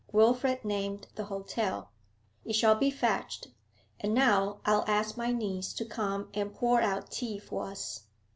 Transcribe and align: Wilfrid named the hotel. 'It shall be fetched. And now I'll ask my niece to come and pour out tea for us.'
Wilfrid 0.11 0.65
named 0.65 1.05
the 1.13 1.25
hotel. 1.25 1.91
'It 2.43 2.53
shall 2.53 2.73
be 2.73 2.89
fetched. 2.89 3.49
And 3.99 4.15
now 4.15 4.59
I'll 4.65 4.83
ask 4.87 5.15
my 5.15 5.29
niece 5.31 5.73
to 5.73 5.85
come 5.85 6.29
and 6.33 6.55
pour 6.55 6.81
out 6.81 7.11
tea 7.11 7.37
for 7.37 7.67
us.' 7.69 8.01